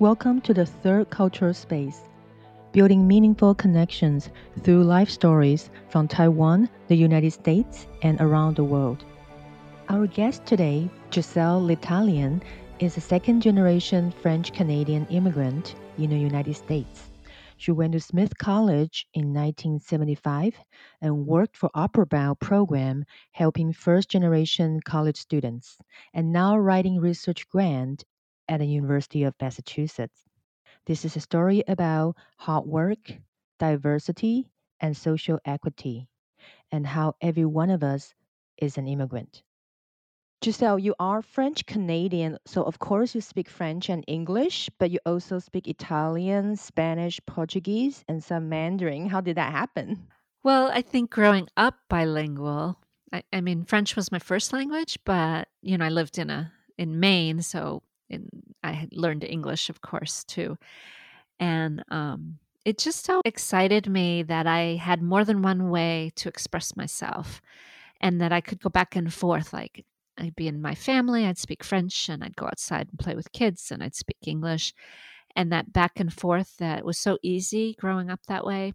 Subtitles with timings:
[0.00, 2.00] Welcome to the third cultural space,
[2.72, 4.30] building meaningful connections
[4.62, 9.04] through life stories from Taiwan, the United States, and around the world.
[9.90, 12.40] Our guest today, Gisele Litalien,
[12.78, 17.10] is a second generation French Canadian immigrant in the United States.
[17.58, 20.54] She went to Smith College in 1975
[21.02, 25.76] and worked for Upward Bound program helping first generation college students
[26.14, 28.06] and now writing research grant
[28.50, 30.28] at the University of Massachusetts.
[30.84, 33.12] This is a story about hard work,
[33.60, 34.50] diversity,
[34.80, 36.08] and social equity,
[36.72, 38.12] and how every one of us
[38.58, 39.42] is an immigrant.
[40.42, 44.98] Gisele, you are French Canadian, so of course you speak French and English, but you
[45.06, 49.08] also speak Italian, Spanish, Portuguese, and some Mandarin.
[49.08, 50.08] How did that happen?
[50.42, 52.80] Well, I think growing up bilingual,
[53.12, 56.52] I, I mean, French was my first language, but you know, I lived in a
[56.78, 58.28] in Maine, so in,
[58.62, 60.56] I had learned English, of course, too.
[61.38, 66.28] And um, it just so excited me that I had more than one way to
[66.28, 67.40] express myself
[68.00, 69.52] and that I could go back and forth.
[69.52, 69.84] Like
[70.18, 73.32] I'd be in my family, I'd speak French, and I'd go outside and play with
[73.32, 74.74] kids, and I'd speak English.
[75.36, 78.72] And that back and forth that was so easy growing up that way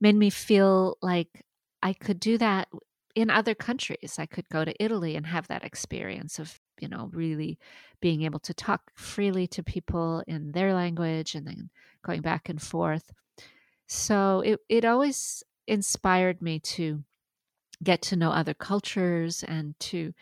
[0.00, 1.44] made me feel like
[1.82, 2.68] I could do that
[3.14, 4.16] in other countries.
[4.18, 7.58] I could go to Italy and have that experience of you know, really
[8.00, 11.70] being able to talk freely to people in their language and then
[12.04, 13.12] going back and forth.
[13.86, 17.04] So it, it always inspired me to
[17.82, 20.14] get to know other cultures and to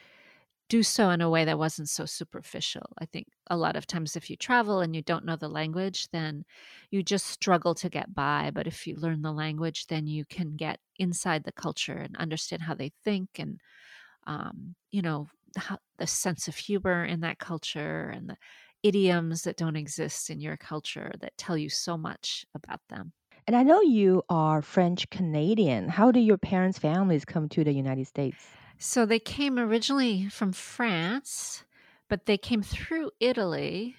[0.68, 2.92] do so in a way that wasn't so superficial.
[2.98, 6.08] I think a lot of times, if you travel and you don't know the language,
[6.12, 6.44] then
[6.90, 8.52] you just struggle to get by.
[8.54, 12.62] But if you learn the language, then you can get inside the culture and understand
[12.62, 13.60] how they think and,
[14.28, 18.36] um, you know, the, the sense of humor in that culture and the
[18.82, 23.12] idioms that don't exist in your culture that tell you so much about them.
[23.46, 25.88] And I know you are French Canadian.
[25.88, 28.47] How do your parents' families come to the United States?
[28.78, 31.64] So they came originally from France,
[32.08, 33.96] but they came through Italy.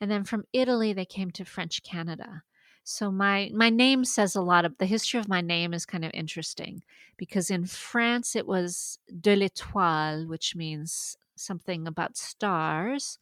[0.00, 2.42] And then from Italy, they came to French Canada.
[2.84, 6.04] So my my name says a lot of the history of my name is kind
[6.04, 6.82] of interesting
[7.16, 13.18] because in France it was de l'étoile, which means something about stars.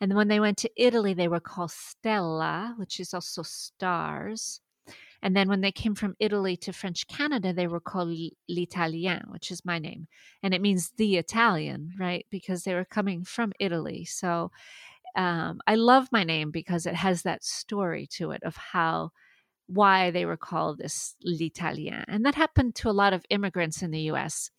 [0.00, 4.60] And when they went to Italy, they were called Stella, which is also stars.
[5.22, 8.08] And then when they came from Italy to French Canada, they were called
[8.48, 10.08] l'Italien, which is my name.
[10.42, 12.26] And it means the Italian, right?
[12.30, 14.04] Because they were coming from Italy.
[14.06, 14.50] So
[15.16, 19.10] um, I love my name because it has that story to it of how
[19.66, 22.04] why they were called this l'Italien.
[22.08, 24.50] And that happened to a lot of immigrants in the US.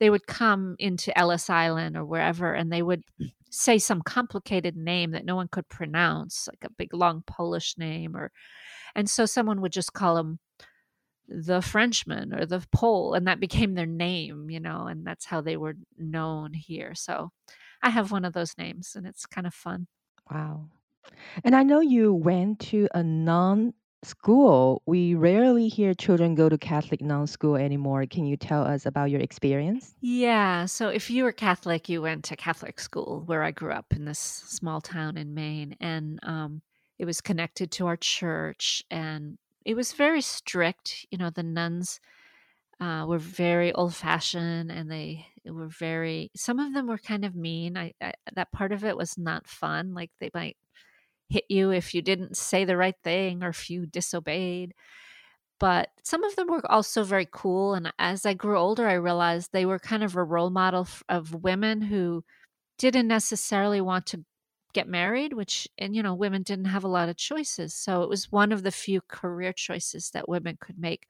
[0.00, 3.04] They would come into Ellis Island or wherever and they would
[3.50, 8.16] say some complicated name that no one could pronounce, like a big long Polish name
[8.16, 8.32] or
[8.96, 10.38] and so someone would just call them
[11.28, 15.40] the Frenchman or the Pole and that became their name, you know, and that's how
[15.40, 16.94] they were known here.
[16.94, 17.30] So
[17.84, 19.86] I have one of those names and it's kind of fun.
[20.32, 20.70] Wow.
[21.44, 24.82] And I know you went to a non school.
[24.86, 28.06] We rarely hear children go to Catholic non school anymore.
[28.06, 29.94] Can you tell us about your experience?
[30.00, 30.64] Yeah.
[30.64, 34.06] So if you were Catholic, you went to Catholic school where I grew up in
[34.06, 35.76] this small town in Maine.
[35.78, 36.62] And um,
[36.98, 38.82] it was connected to our church.
[38.90, 39.36] And
[39.66, 41.06] it was very strict.
[41.10, 42.00] You know, the nuns
[42.80, 47.34] uh, were very old fashioned and they were very some of them were kind of
[47.34, 47.76] mean.
[47.76, 50.56] I, I, that part of it was not fun like they might
[51.28, 54.74] hit you if you didn't say the right thing or if you disobeyed.
[55.60, 59.50] But some of them were also very cool and as i grew older i realized
[59.52, 62.24] they were kind of a role model of women who
[62.78, 64.24] didn't necessarily want to
[64.74, 67.74] get married which and you know women didn't have a lot of choices.
[67.74, 71.08] So it was one of the few career choices that women could make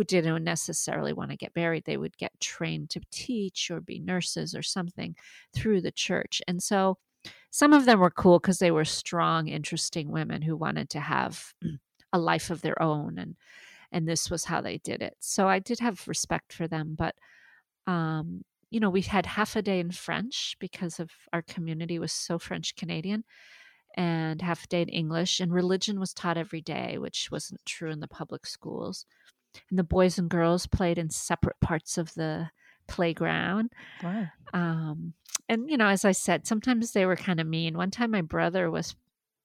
[0.00, 1.84] who didn't necessarily want to get married.
[1.84, 5.14] They would get trained to teach or be nurses or something
[5.54, 6.40] through the church.
[6.48, 6.96] And so
[7.50, 11.52] some of them were cool because they were strong, interesting women who wanted to have
[12.14, 13.36] a life of their own and
[13.92, 15.16] and this was how they did it.
[15.20, 17.14] So I did have respect for them, but
[17.86, 22.12] um, you know, we had half a day in French because of our community was
[22.12, 23.24] so French Canadian
[23.96, 27.90] and half a day in English and religion was taught every day, which wasn't true
[27.90, 29.04] in the public schools
[29.68, 32.50] and the boys and girls played in separate parts of the
[32.86, 33.72] playground.
[34.02, 34.26] Wow.
[34.52, 35.14] Um,
[35.48, 37.76] and you know, as I said, sometimes they were kind of mean.
[37.76, 38.94] One time, my brother was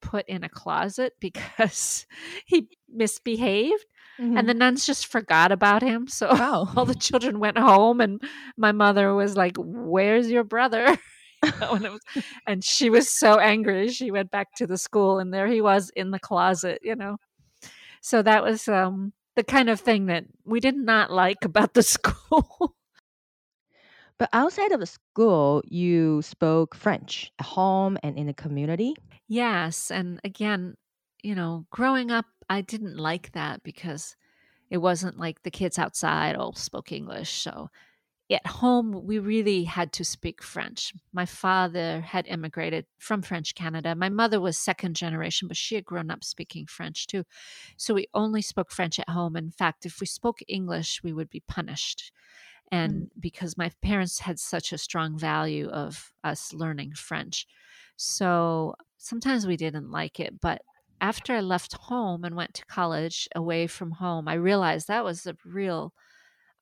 [0.00, 2.06] put in a closet because
[2.44, 3.84] he misbehaved.
[4.18, 4.38] Mm-hmm.
[4.38, 6.08] And the nuns just forgot about him.
[6.08, 6.68] So wow.
[6.74, 8.22] all the children went home, and
[8.56, 10.96] my mother was like, Where's your brother?
[11.42, 12.00] and, was,
[12.46, 13.88] and she was so angry.
[13.88, 17.18] She went back to the school, and there he was in the closet, you know.
[18.00, 21.82] So that was um, the kind of thing that we did not like about the
[21.94, 22.74] school.
[24.18, 28.94] But outside of the school, you spoke French at home and in the community?
[29.28, 29.90] Yes.
[29.90, 30.74] And again,
[31.22, 34.16] you know, growing up, I didn't like that because
[34.70, 37.30] it wasn't like the kids outside all spoke English.
[37.30, 37.68] So
[38.30, 40.92] at home, we really had to speak French.
[41.12, 43.94] My father had immigrated from French Canada.
[43.94, 47.24] My mother was second generation, but she had grown up speaking French too.
[47.76, 49.36] So we only spoke French at home.
[49.36, 52.10] In fact, if we spoke English, we would be punished
[52.72, 53.08] and mm.
[53.18, 57.46] because my parents had such a strong value of us learning French.
[57.96, 60.62] So sometimes we didn't like it, but
[61.00, 65.26] after I left home and went to college away from home, I realized that was
[65.26, 65.92] a real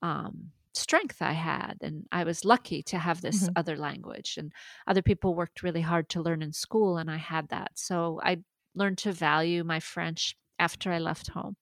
[0.02, 1.76] um, strength I had.
[1.80, 3.52] And I was lucky to have this mm-hmm.
[3.56, 4.36] other language.
[4.38, 4.52] And
[4.86, 7.72] other people worked really hard to learn in school, and I had that.
[7.74, 8.38] So I
[8.74, 11.56] learned to value my French after I left home.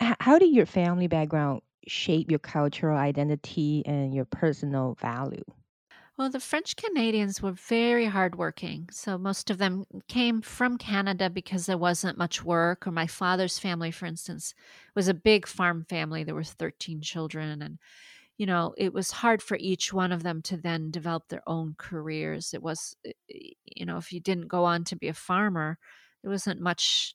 [0.00, 5.44] How did your family background shape your cultural identity and your personal value?
[6.18, 8.88] Well, the French Canadians were very hardworking.
[8.92, 12.86] So most of them came from Canada because there wasn't much work.
[12.86, 14.54] Or my father's family, for instance,
[14.94, 16.22] was a big farm family.
[16.22, 17.62] There were 13 children.
[17.62, 17.78] And,
[18.38, 21.74] you know, it was hard for each one of them to then develop their own
[21.78, 22.54] careers.
[22.54, 22.96] It was,
[23.28, 25.78] you know, if you didn't go on to be a farmer,
[26.22, 27.14] there wasn't much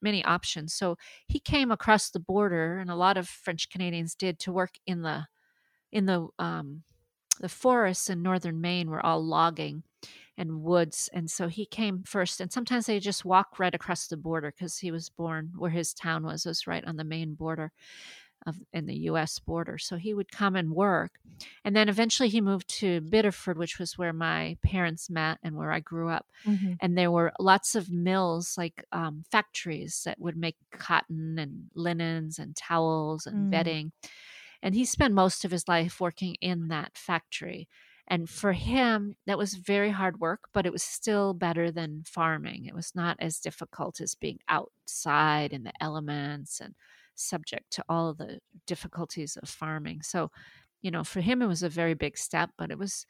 [0.00, 0.74] many options.
[0.74, 0.96] So
[1.26, 5.02] he came across the border, and a lot of French Canadians did to work in
[5.02, 5.26] the
[5.90, 6.82] in the um,
[7.40, 9.82] the forests in northern Maine were all logging
[10.38, 12.40] and woods, and so he came first.
[12.40, 15.92] And sometimes they just walk right across the border because he was born where his
[15.92, 17.72] town was was right on the Maine border
[18.46, 19.38] of in the U.S.
[19.38, 19.78] border.
[19.78, 21.18] So he would come and work,
[21.64, 25.72] and then eventually he moved to Biddeford, which was where my parents met and where
[25.72, 26.26] I grew up.
[26.46, 26.74] Mm-hmm.
[26.80, 32.38] And there were lots of mills, like um, factories that would make cotton and linens
[32.38, 33.50] and towels and mm.
[33.50, 33.92] bedding.
[34.62, 37.68] And he spent most of his life working in that factory.
[38.08, 42.66] And for him, that was very hard work, but it was still better than farming.
[42.66, 46.74] It was not as difficult as being outside in the elements and
[47.14, 50.02] subject to all the difficulties of farming.
[50.02, 50.30] So,
[50.82, 53.06] you know, for him, it was a very big step, but it was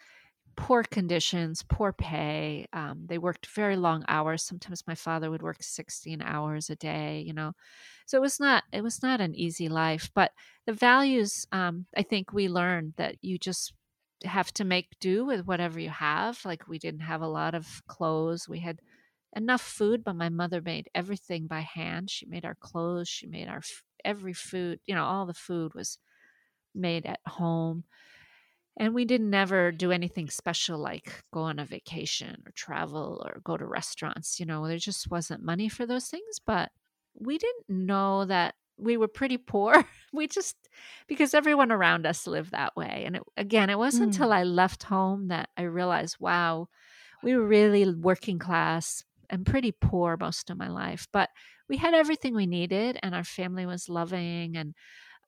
[0.56, 2.66] poor conditions, poor pay.
[2.72, 4.42] Um, they worked very long hours.
[4.42, 7.52] Sometimes my father would work 16 hours a day, you know.
[8.06, 10.32] So it was not it was not an easy life, but
[10.66, 13.72] the values um, I think we learned that you just
[14.24, 16.44] have to make do with whatever you have.
[16.44, 18.48] Like we didn't have a lot of clothes.
[18.48, 18.80] We had
[19.34, 22.10] enough food, but my mother made everything by hand.
[22.10, 23.62] She made our clothes, she made our
[24.04, 25.98] every food, you know, all the food was
[26.74, 27.84] made at home.
[28.78, 33.42] And we didn't ever do anything special like go on a vacation or travel or
[33.44, 34.40] go to restaurants.
[34.40, 36.40] You know, there just wasn't money for those things.
[36.44, 36.70] But
[37.14, 39.84] we didn't know that we were pretty poor.
[40.12, 40.56] we just,
[41.06, 43.02] because everyone around us lived that way.
[43.06, 44.14] And it, again, it wasn't mm.
[44.14, 46.68] until I left home that I realized, wow,
[47.22, 51.08] we were really working class and pretty poor most of my life.
[51.12, 51.30] But
[51.68, 54.74] we had everything we needed, and our family was loving, and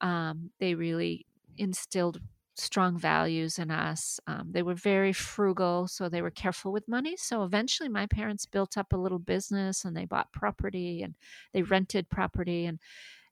[0.01, 1.25] um, they really
[1.57, 2.21] instilled
[2.57, 4.19] strong values in us.
[4.27, 7.17] Um, they were very frugal, so they were careful with money.
[7.17, 11.15] So eventually, my parents built up a little business, and they bought property, and
[11.53, 12.79] they rented property, and,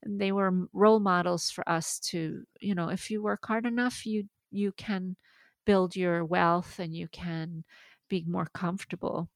[0.04, 4.06] and they were role models for us to, you know, if you work hard enough,
[4.06, 5.18] you you can
[5.66, 7.66] build your wealth, and you can
[8.10, 9.30] be more comfortable.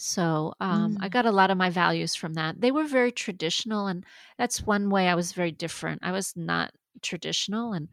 [0.00, 0.98] So um, mm.
[1.00, 2.60] I got a lot of my values from that.
[2.60, 4.04] They were very traditional, and
[4.38, 6.00] that's one way I was very different.
[6.02, 7.88] I was not traditional, and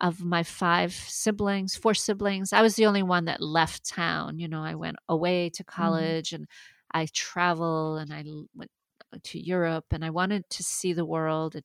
[0.00, 4.38] of my five siblings, four siblings, I was the only one that left town.
[4.38, 5.66] You know, I went away to mm.
[5.66, 6.36] college, mm.
[6.36, 6.46] and
[6.92, 8.70] I travel, and I went
[9.12, 11.64] uh, to Europe, and I wanted to see the world and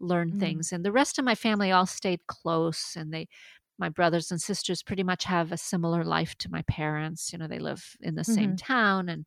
[0.00, 0.40] learn mm.
[0.40, 0.72] things.
[0.72, 3.28] And the rest of my family all stayed close, and they
[3.78, 7.32] my brothers and sisters pretty much have a similar life to my parents.
[7.32, 8.34] You know, they live in the mm-hmm.
[8.34, 9.26] same town, and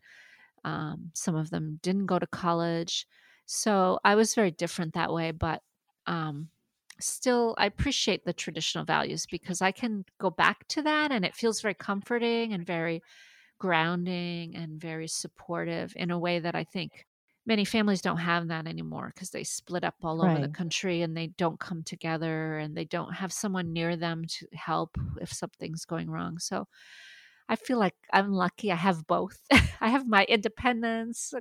[0.64, 3.08] um, some of them didn't go to college.
[3.46, 5.62] So I was very different that way, but
[6.06, 6.50] um,
[7.00, 11.36] still, I appreciate the traditional values because I can go back to that, and it
[11.36, 13.02] feels very comforting and very
[13.60, 17.06] grounding and very supportive in a way that I think
[17.50, 20.32] many families don't have that anymore because they split up all right.
[20.32, 24.24] over the country and they don't come together and they don't have someone near them
[24.26, 26.38] to help if something's going wrong.
[26.38, 26.68] So
[27.50, 29.40] I feel like I'm lucky I have both.
[29.82, 31.34] I have my independence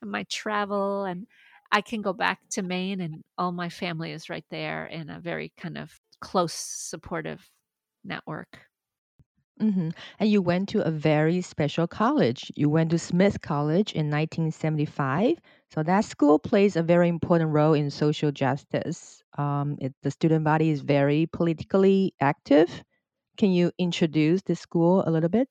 [0.00, 1.26] and my travel and
[1.70, 5.20] I can go back to Maine and all my family is right there in a
[5.20, 7.46] very kind of close supportive
[8.02, 8.60] network.
[9.58, 12.52] Hmm And you went to a very special college.
[12.56, 15.38] You went to Smith College in 1975.
[15.70, 19.22] So that school plays a very important role in social justice.
[19.38, 22.82] Um, it, the student body is very politically active.
[23.38, 25.48] Can you introduce the school a little bit?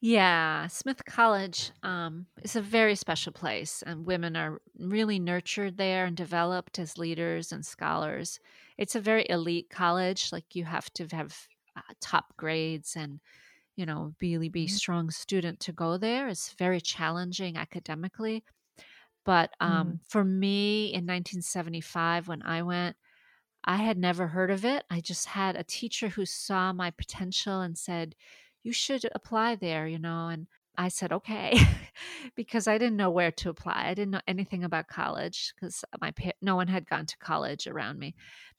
[0.00, 6.04] Yeah, Smith College um, is a very special place, and women are really nurtured there
[6.04, 8.38] and developed as leaders and scholars.
[8.76, 10.32] It's a very elite college.
[10.32, 13.20] Like you have to have uh, top grades and
[13.76, 14.78] you know really be Mhm.
[14.80, 16.28] strong student to go there.
[16.28, 18.44] It's very challenging academically.
[19.24, 22.96] But Mm, um, for me in 1975, when I went,
[23.64, 24.84] I had never heard of it.
[24.90, 28.16] I just had a teacher who saw my potential and said,
[28.62, 31.54] "You should apply there," you know, and I said, "Okay,"
[32.36, 33.86] because I didn't know where to apply.
[33.88, 37.66] I didn't know anything about college because my pa- no one had gone to college
[37.68, 38.16] around me.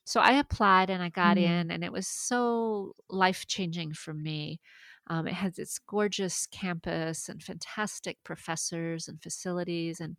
[0.08, 4.14] So I applied and I got mm, in, and it was so life changing for
[4.14, 4.62] me.
[5.08, 10.18] Um, it has its gorgeous campus and fantastic professors and facilities, and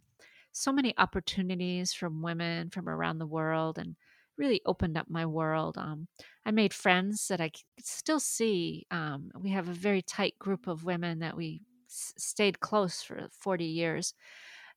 [0.52, 3.96] so many opportunities from women from around the world and
[4.36, 5.76] really opened up my world.
[5.78, 6.08] Um,
[6.46, 8.86] I made friends that I still see.
[8.90, 13.28] Um, we have a very tight group of women that we s- stayed close for
[13.32, 14.14] 40 years,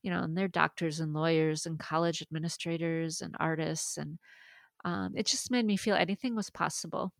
[0.03, 3.98] you know, and they're doctors and lawyers and college administrators and artists.
[3.98, 4.20] And
[4.86, 7.14] um, it just made me feel anything was possible.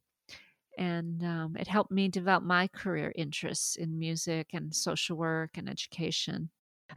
[0.78, 5.70] And um, it helped me develop my career interests in music and social work and
[5.70, 6.50] education.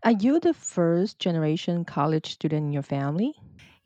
[0.02, 3.34] Are you the first generation college student in your family?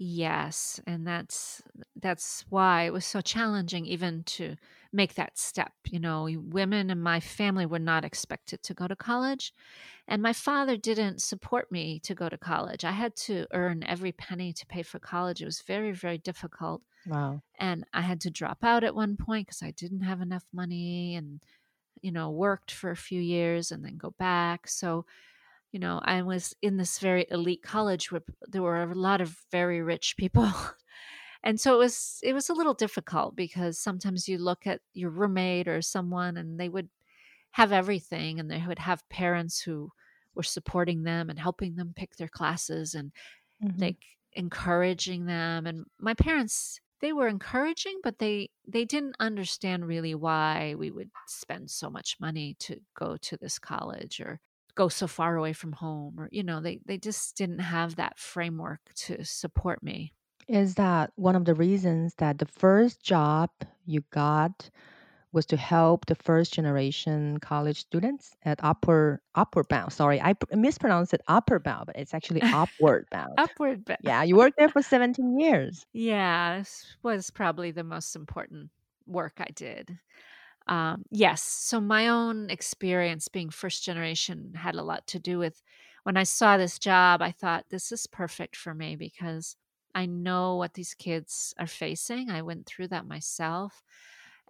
[0.01, 1.61] Yes, and that's
[1.97, 4.57] that's why it was so challenging even to
[4.93, 5.73] make that step.
[5.87, 9.53] You know, women in my family were not expected to go to college,
[10.09, 12.85] and my father didn't support me to go to college.
[12.85, 15.43] I had to earn every penny to pay for college.
[15.43, 17.43] It was very, very difficult, Wow.
[17.59, 21.17] and I had to drop out at one point because I didn't have enough money
[21.17, 21.43] and
[22.03, 24.69] you know, worked for a few years and then go back.
[24.69, 25.07] So
[25.73, 29.45] you know, I was in this very elite college where there were a lot of
[29.51, 30.51] very rich people.
[31.43, 35.11] and so it was it was a little difficult because sometimes you look at your
[35.11, 36.89] roommate or someone and they would
[37.53, 39.93] have everything and they would have parents who
[40.35, 43.13] were supporting them and helping them pick their classes and
[43.61, 49.87] hmm like encouraging them and my parents they were encouraging but they they didn't understand
[49.87, 54.41] really why we would spend so much money to go to this college or
[54.79, 58.19] go so far away from home or you know they they just didn't have that
[58.19, 60.15] framework to support me
[60.49, 63.51] Is that one of the reasons that the first job
[63.87, 64.69] you got
[65.33, 69.93] was to help the first generation college students at Upper Upward Bound?
[69.93, 73.39] Sorry, I mispronounced it Upper Bound, but it's actually Upward Bound.
[73.39, 74.01] upward bound.
[74.01, 75.87] Yeah, you worked there for 17 years.
[75.93, 78.71] yeah this was probably the most important
[79.07, 79.99] work i did
[80.69, 81.43] Um, yes.
[81.43, 85.63] So my own experience being first generation had a lot to do with
[86.05, 89.57] when I saw this job, I thought this is perfect for me because
[89.95, 92.31] I know what these kids are facing.
[92.31, 93.83] I went through that myself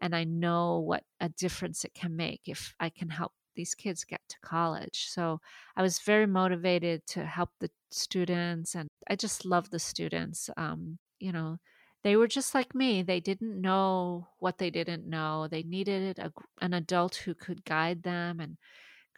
[0.00, 4.04] and I know what a difference it can make if I can help these kids
[4.04, 5.06] get to college.
[5.08, 5.40] So
[5.76, 10.50] I was very motivated to help the students and I just love the students.
[10.56, 11.58] Um, you know,
[12.04, 13.02] they were just like me.
[13.02, 15.48] They didn't know what they didn't know.
[15.48, 18.56] They needed a, an adult who could guide them and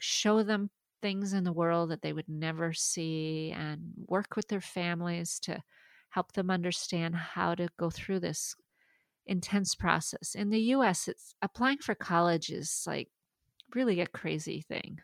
[0.01, 0.71] show them
[1.03, 5.63] things in the world that they would never see and work with their families to
[6.11, 8.55] help them understand how to go through this
[9.27, 10.35] intense process.
[10.35, 13.09] In the US, it's applying for college is like
[13.75, 14.99] really a crazy thing.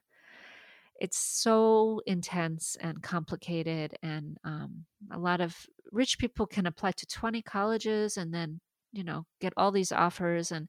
[0.99, 7.07] It's so intense and complicated, and um, a lot of rich people can apply to
[7.07, 8.61] 20 colleges and then,
[8.93, 10.53] you know, get all these offers.
[10.53, 10.69] And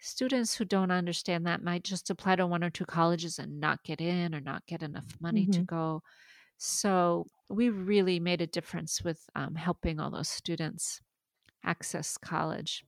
[0.00, 3.84] students who don't understand that might just apply to one or two colleges and not
[3.84, 6.02] get in or not get enough money to hmm go.
[6.58, 11.02] So we really made a difference with um, helping all those students
[11.64, 12.84] access college.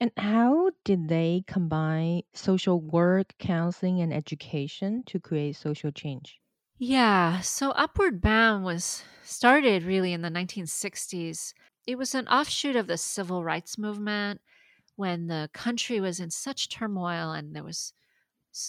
[0.00, 6.40] And how did they combine social work, counseling, and education to create social change?
[6.78, 11.52] Yeah, so Upward Bound was started really in the 1960s.
[11.86, 14.40] It was an offshoot of the civil rights movement
[14.96, 17.94] when the country was in such turmoil and there was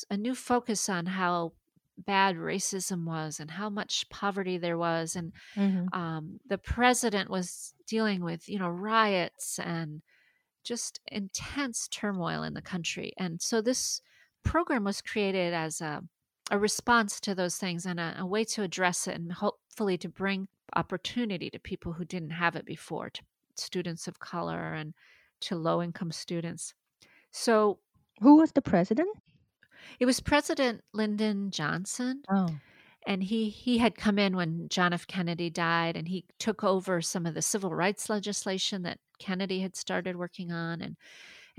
[0.09, 1.53] a new focus on how
[1.97, 7.73] bad racism was and how much poverty there was and hmm um, the president was
[7.87, 10.01] dealing with you know riots and
[10.63, 13.13] just intense turmoil in the country.
[13.17, 14.01] And so this
[14.43, 16.03] program was created as a,
[16.49, 20.09] a response to those things and a, a way to address it and hopefully to
[20.09, 23.21] bring opportunity to people who didn't have it before, to
[23.55, 24.93] students of color and
[25.41, 26.73] to low income students.
[27.31, 27.79] So
[28.21, 29.09] Who was the president?
[29.99, 32.23] It was President Lyndon Johnson.
[32.29, 32.49] Oh.
[33.07, 35.07] And he he had come in when John F.
[35.07, 39.77] Kennedy died, and he took over some of the civil rights legislation that Kennedy had
[39.77, 40.97] started working on, and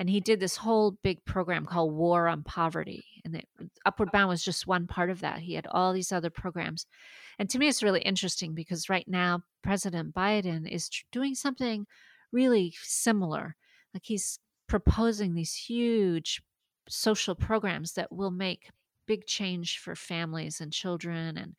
[0.00, 3.42] and he did this whole big program called War on Poverty, and the,
[3.84, 5.40] Upward Bound was just one part of that.
[5.40, 6.86] He had all these other programs,
[7.38, 11.86] and to me, it's really interesting because right now President Biden is doing something
[12.32, 13.56] really similar.
[13.92, 16.40] Like he's proposing these huge
[16.88, 18.70] social programs that will make
[19.06, 21.54] big change for families and children and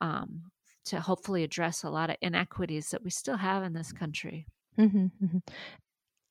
[0.00, 0.44] um,
[0.86, 4.46] to hopefully address a lot of inequities that we still have in this country.
[4.78, 5.38] Mm-hmm, mm-hmm.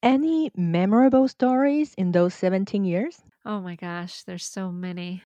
[0.03, 3.23] Any memorable stories in those 17 years?
[3.45, 5.23] Oh my gosh, there's so many.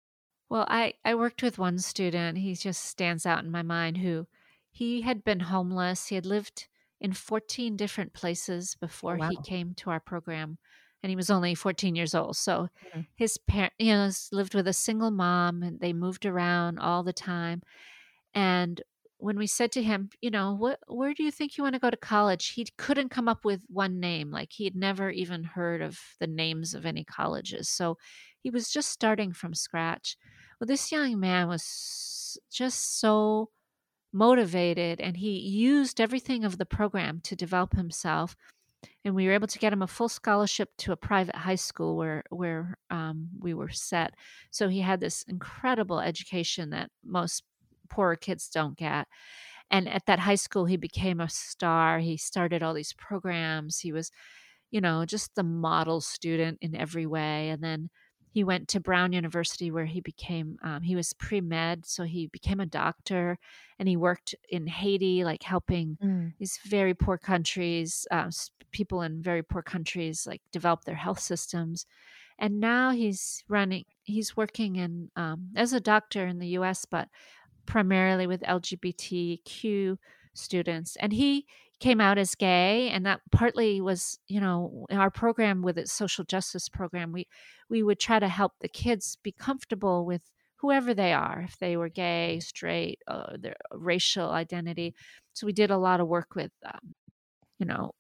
[0.49, 2.37] Well, I, I worked with one student.
[2.37, 4.27] He just stands out in my mind who
[4.71, 6.07] he had been homeless.
[6.07, 6.67] He had lived
[6.99, 9.29] in 14 different places before Wow.
[9.29, 10.57] he came to our program
[11.03, 12.37] and he was only 14 years old.
[12.37, 13.07] So Mhm.
[13.15, 17.13] his parent, you know, lived with a single mom and they moved around all the
[17.13, 17.61] time.
[18.33, 18.81] And
[19.19, 21.79] when we said to him, you know, what, where do you think you want to
[21.79, 22.49] go to college?
[22.49, 24.31] He couldn't come up with one name.
[24.31, 27.69] Like he had never even heard of the names of any colleges.
[27.69, 27.97] So
[28.43, 30.17] he was just starting from scratch.
[30.59, 33.49] Well, this young man was just so
[34.13, 38.35] motivated and he used everything of the program to develop himself
[39.03, 41.95] and we were able to get him a full scholarship to a private high school
[41.95, 44.13] where where um, we were set.
[44.51, 47.43] So he had this incredible education that most
[47.87, 49.07] poorer kids don't get.
[49.69, 51.99] And at that high school, he became a star.
[51.99, 53.79] He started all these programs.
[53.79, 54.11] He was,
[54.71, 57.49] you know, just the model student in every way.
[57.49, 57.89] And then
[58.31, 61.85] he went to Brown University where he became, um, he was pre med.
[61.85, 63.39] So he became a doctor
[63.79, 66.33] and he worked in Haiti, like helping Mm.
[66.39, 68.29] these very poor countries, uh,
[68.71, 71.85] people in very poor countries, like develop their health systems.
[72.39, 77.09] And now he's running, he's working in um, as a doctor in the US, but
[77.67, 79.97] primarily with LGBTQ
[80.33, 80.95] students.
[80.99, 81.45] And he
[81.79, 86.23] came out as gay, and that partly was, you know, our program with its social
[86.25, 87.27] justice program, we
[87.69, 90.21] we would try to help the kids be comfortable with
[90.57, 94.95] whoever they are, if they were gay, straight, uh, their racial identity.
[95.33, 96.95] So we did a lot of work with, um,
[97.59, 97.91] you know,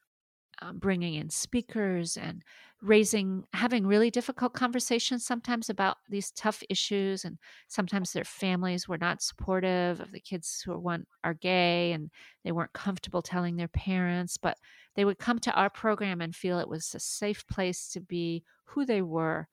[0.61, 2.43] um, bringing in speakers and
[2.81, 8.99] raising having really difficult conversations sometimes about these tough issues and sometimes their families were
[8.99, 12.11] not supportive of the kids who are one are gay and
[12.43, 14.57] they weren't comfortable telling their parents but
[14.97, 18.43] they would come to our program and feel it was a safe place to be
[18.65, 19.47] who they were.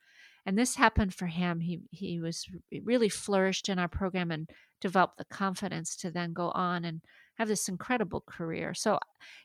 [0.47, 1.61] And this happened for him.
[1.61, 2.47] He he was
[2.83, 4.49] really flourished in our program and
[4.81, 7.03] developed the confidence to then go on and
[7.37, 8.99] have this incredible career so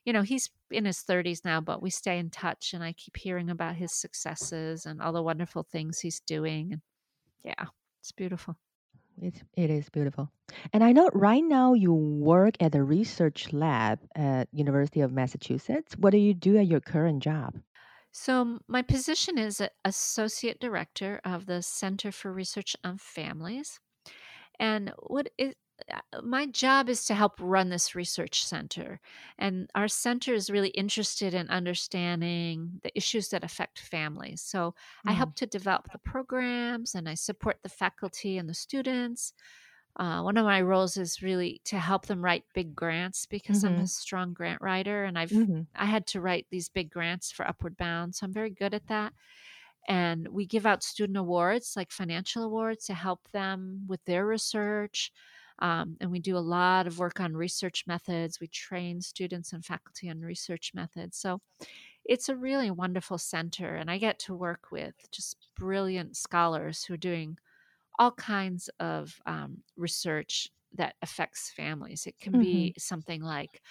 [0.05, 3.17] you know, he's in his 30s now, but we stay in touch and I keep
[3.17, 6.73] hearing about his successes and all the wonderful things he's doing.
[6.73, 6.81] And
[7.43, 7.65] yeah,
[8.01, 8.55] it's beautiful.
[9.21, 10.31] It's, it is beautiful.
[10.71, 15.95] And I know right now you work at a research lab at University of Massachusetts.
[15.97, 17.55] What do you do at your current job?
[18.11, 23.79] So, my position is Associate Director of the Center for Research on Families.
[24.59, 25.53] And what is uh,
[26.23, 28.99] my job is to help run this research center.
[29.37, 34.41] And our center is really interested in understanding the issues that affect families.
[34.41, 35.13] So I Mm.
[35.13, 39.33] help to develop the programs and I support the faculty and the students.
[39.97, 43.79] Uh, one of my roles is really to help them write big grants because I'm
[43.79, 43.89] a Mhm.
[43.89, 45.67] strong grant writer and I've Mhm.
[45.75, 48.87] I had to write these big grants for Upward Bound, so I'm very good at
[48.87, 49.13] that
[49.87, 55.11] and we give out student awards like financial awards to help them with their research
[55.59, 59.65] um, and we do a lot of work on research methods we train students and
[59.65, 61.41] faculty on research methods so
[62.05, 66.93] it's a really wonderful center and i get to work with just brilliant scholars who
[66.93, 67.37] are doing
[67.99, 72.39] all kinds of um, research that affects families it can Mhm.
[72.39, 73.61] be something like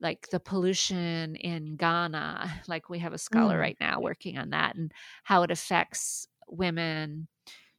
[0.00, 2.62] like the pollution in Ghana.
[2.68, 3.58] Like we have a scholar Mm.
[3.58, 4.92] right now working on that and
[5.24, 7.28] how it affects women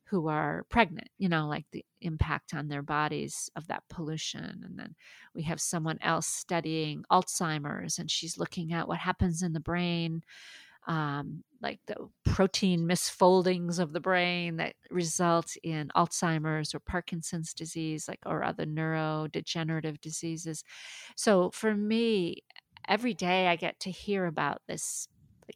[0.10, 4.62] who are pregnant, you know, like the impact on their bodies of that pollution.
[4.64, 4.96] And then
[5.34, 10.24] we have someone else studying Alzheimer's and she's looking at what happens in the brain,
[10.88, 18.08] um, like the protein misfoldings of the brain that result in Alzheimer's or Parkinson's disease,
[18.08, 20.64] like or other neurodegenerative diseases.
[21.16, 22.44] So for me,
[22.88, 25.08] every day I get to hear about this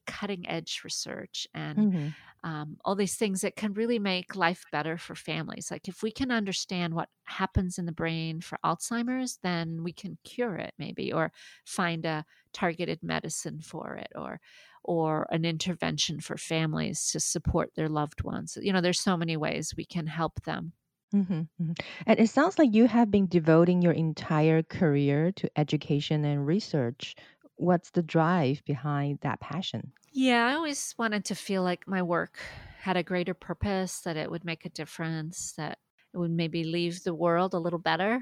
[0.08, 2.16] cutting edge research and Mhm.
[2.44, 5.70] Um, all these things that can really make life better for families.
[5.72, 10.18] Like if we can understand what happens in the brain for Alzheimer's, then we can
[10.24, 11.32] cure it maybe, or
[11.66, 14.40] find a targeted medicine for it, or
[14.84, 18.58] or an intervention for families to support their loved ones.
[18.62, 20.74] You know, there's so many ways we can help them.
[21.12, 21.72] hmm hmm
[22.06, 27.16] And it sounds like you have been devoting your entire career to education and research.
[27.56, 29.94] What's the drive behind that passion?
[30.12, 32.40] Yeah, I always wanted to feel like my work
[32.80, 35.80] had a greater purpose, that it would make a difference, that
[36.14, 38.22] it would maybe leave the world a little better.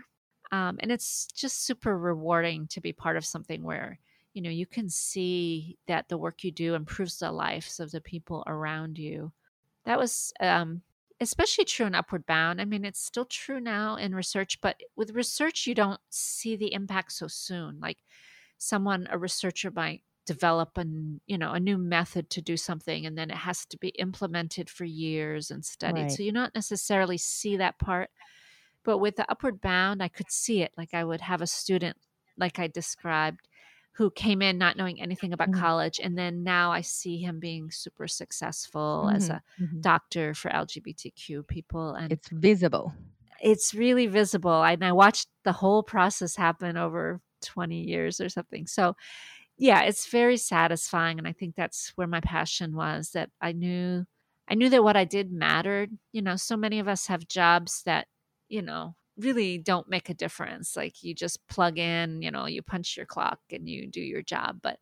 [0.52, 4.00] Um, and it's just super rewarding to be part of something where
[4.34, 8.02] you know you can see that the work you do improves the lives of the
[8.02, 9.34] people around you.
[9.86, 10.84] That was um,
[11.20, 12.62] especially true in Upward Bound.
[12.62, 16.74] I mean, it's still true now in research, but with research, you don't see the
[16.74, 17.80] impact so soon.
[17.80, 18.00] Like
[18.58, 23.18] someone, a researcher might develop an you know a new method to do something and
[23.18, 26.12] then it has to be implemented for years and studied Right.
[26.12, 28.12] so you not necessarily see that part
[28.84, 31.98] but with the upward bound i could see it like i would have a student
[32.38, 33.48] like i described
[33.94, 37.40] who came in not knowing anything about hmm college and then now i see him
[37.40, 42.94] being super successful as hmm a hmm doctor for lgbtq people and It's visible.
[43.42, 48.66] it's really visible and i watched the whole process happen over 20 years or something
[48.66, 48.96] so
[49.58, 54.06] yeah, it's very satisfying, and I think that's where my passion was, that I knew
[54.50, 55.92] I knew that what I did mattered.
[56.14, 58.08] You know, so many of us have jobs that,
[58.48, 60.76] you know, really don't make a difference.
[60.78, 64.22] Like you just plug in, you know, you punch your clock and you do your
[64.22, 64.60] job.
[64.62, 64.80] But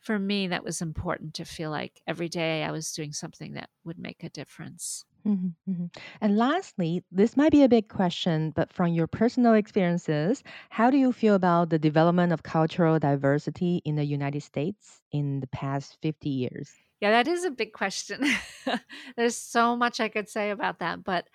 [0.00, 3.70] for me, that was important to feel like every day I was doing something that
[3.84, 5.04] would make a difference.
[5.24, 5.86] Hmm
[6.20, 10.96] And lastly, this might be a big question, but from your personal experiences, how do
[10.96, 15.98] you feel about the development of cultural diversity in the United States in the past
[16.02, 16.74] 50 years?
[17.00, 18.24] Yeah, that is a big question.
[19.16, 21.28] There's so much I could say about that, but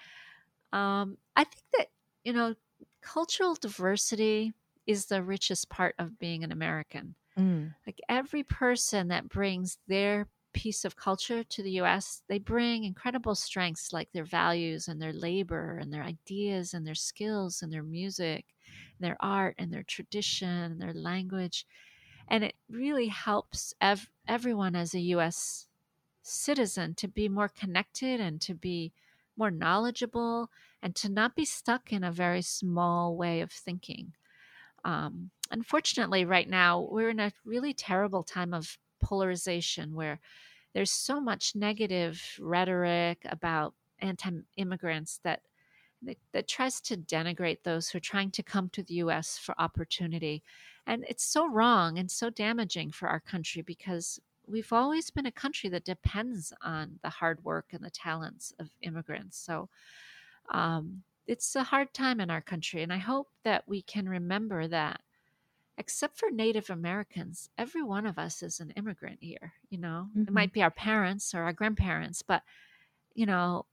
[0.73, 1.87] um, I think that,
[2.23, 2.55] you know,
[3.01, 4.53] cultural diversity
[4.87, 7.15] is the richest part of being an American.
[7.37, 12.83] Mm, Like every person that brings their piece of culture to the US, they bring
[12.83, 17.71] incredible strengths like their values and their labor and their ideas and their skills and
[17.73, 18.55] their music,
[18.99, 21.65] and their art and their tradition and their language.
[22.27, 25.67] And it really helps ev- everyone as a US
[26.23, 28.93] citizen to be more connected and to be
[29.37, 34.13] more knowledgeable and to not be stuck in a very small way of thinking.
[34.83, 40.19] Um, unfortunately, right now, we're in a really terrible time of polarization where
[40.73, 45.41] there's so much negative rhetoric about anti immigrants that,
[46.01, 49.55] that that tries to denigrate those who are trying to come to the US for
[49.59, 50.43] opportunity.
[50.87, 55.31] And it's so wrong and so damaging for our country because we've always been a
[55.31, 59.37] country that depends on the hard work and the talents of immigrants.
[59.37, 59.69] So
[60.51, 62.83] um, it's a hard time in our country.
[62.83, 65.01] And I hope that we can remember that,
[65.77, 69.53] except for Native Americans, every one of us is an immigrant here.
[69.69, 72.43] You know, it hmm might be our parents or our grandparents, but,
[73.15, 73.65] you know,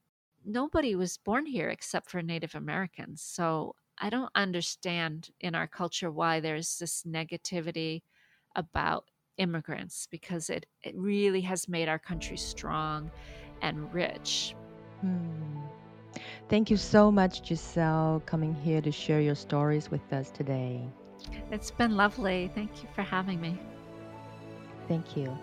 [0.45, 3.21] nobody was born here except for Native Americans.
[3.21, 8.01] So I don't understand in our culture why there's this negativity
[8.55, 9.05] about
[9.37, 13.11] immigrants because it, it really has made our country strong
[13.61, 14.55] and rich.
[15.01, 15.59] Hmm.
[16.49, 20.81] Thank you so much, Gisele, coming here to share your stories with us today.
[21.51, 22.51] It's been lovely.
[22.55, 23.57] Thank you for having me.
[24.87, 25.37] Thank you.